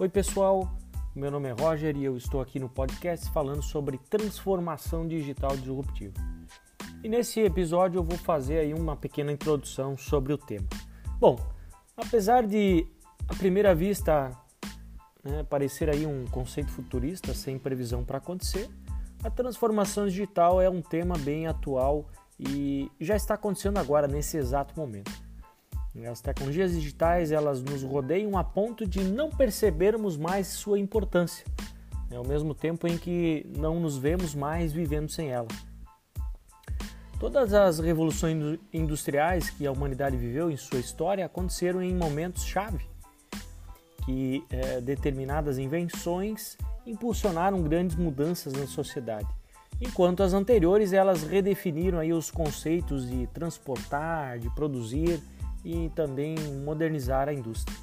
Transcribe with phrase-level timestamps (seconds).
[0.00, 0.66] Oi, pessoal.
[1.14, 6.14] Meu nome é Roger e eu estou aqui no podcast falando sobre transformação digital disruptiva.
[7.04, 10.66] E nesse episódio eu vou fazer aí uma pequena introdução sobre o tema.
[11.18, 11.38] Bom,
[11.94, 12.86] apesar de
[13.28, 14.30] à primeira vista
[15.22, 18.70] né, parecer aí um conceito futurista sem previsão para acontecer,
[19.22, 22.08] a transformação digital é um tema bem atual
[22.38, 25.12] e já está acontecendo agora nesse exato momento.
[26.08, 31.44] As tecnologias digitais elas nos rodeiam a ponto de não percebermos mais sua importância,
[32.08, 35.48] né, ao mesmo tempo em que não nos vemos mais vivendo sem ela.
[37.18, 42.88] Todas as revoluções industriais que a humanidade viveu em sua história aconteceram em momentos chave,
[44.06, 49.28] que é, determinadas invenções impulsionaram grandes mudanças na sociedade,
[49.80, 55.20] enquanto as anteriores elas redefiniram aí os conceitos de transportar, de produzir
[55.64, 57.76] e também modernizar a indústria.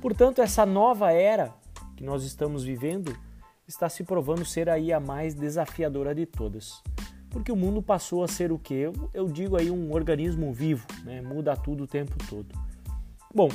[0.00, 1.52] Portanto, essa nova era
[1.96, 3.16] que nós estamos vivendo
[3.66, 6.82] está se provando ser aí a mais desafiadora de todas.
[7.30, 8.90] Porque o mundo passou a ser o que?
[9.12, 11.20] Eu, digo aí um organismo vivo, né?
[11.20, 12.46] muda tudo o tempo todo.
[13.34, 13.50] Bom,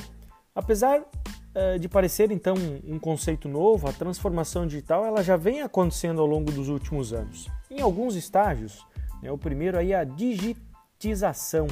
[0.54, 2.54] apesar uh, de parecer então
[2.88, 7.50] um conceito novo, a transformação digital ela já vem acontecendo ao longo dos últimos anos.
[7.72, 8.86] Em alguns estágios,
[9.22, 9.32] né?
[9.32, 11.66] o primeiro aí é a digitização,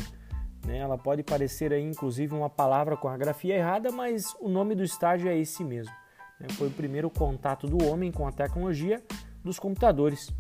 [0.66, 0.78] né?
[0.78, 4.84] Ela pode parecer aí, inclusive, uma palavra com a grafia errada, mas o nome do
[4.84, 5.94] estágio é esse mesmo.
[6.40, 6.48] Né?
[6.52, 9.02] Foi o primeiro contato do homem com a tecnologia
[9.44, 10.32] dos computadores.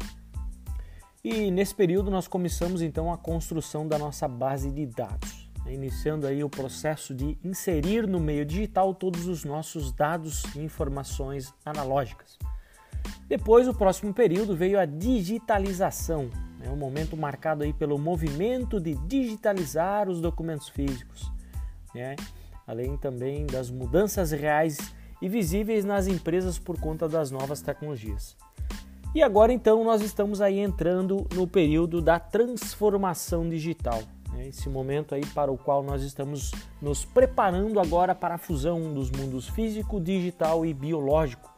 [1.23, 5.73] E nesse período nós começamos então a construção da nossa base de dados, né?
[5.73, 11.53] iniciando aí o processo de inserir no meio digital todos os nossos dados e informações
[11.63, 12.37] analógicas.
[13.27, 16.29] Depois, o próximo período veio a digitalização,
[16.63, 21.31] é um momento marcado aí pelo movimento de digitalizar os documentos físicos,
[21.93, 22.15] né?
[22.67, 24.77] além também das mudanças reais
[25.21, 28.35] e visíveis nas empresas por conta das novas tecnologias.
[29.13, 34.01] E agora então nós estamos aí entrando no período da transformação digital,
[34.31, 34.47] né?
[34.47, 36.51] esse momento aí para o qual nós estamos
[36.81, 41.51] nos preparando agora para a fusão dos mundos físico, digital e biológico,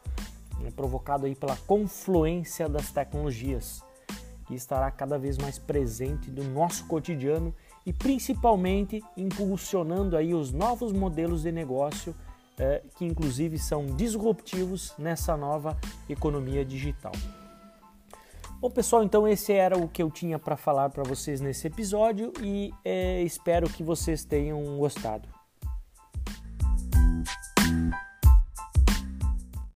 [0.58, 0.70] né?
[0.74, 3.82] provocado aí pela confluência das tecnologias
[4.46, 7.54] que estará cada vez mais presente no nosso cotidiano
[7.86, 12.14] e principalmente impulsionando aí os novos modelos de negócio
[12.58, 15.76] eh, que inclusive são disruptivos nessa nova
[16.08, 17.12] economia digital.
[18.60, 22.32] Bom pessoal, então esse era o que eu tinha para falar para vocês nesse episódio
[22.40, 25.43] e eh, espero que vocês tenham gostado.